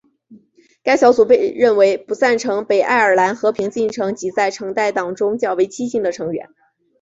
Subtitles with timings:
[0.81, 6.49] 该小组被认为不赞成北爱尔兰和平进程及在橙带党中较为激进的成员。